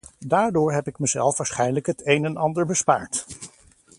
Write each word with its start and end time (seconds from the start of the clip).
Daardoor 0.27 0.73
heb 0.73 0.87
ik 0.87 0.99
mezelf 0.99 1.37
waarschijnlijk 1.37 1.85
het 1.85 2.01
een 2.07 2.25
en 2.25 2.37
ander 2.37 2.65
bespaard. 2.65 3.25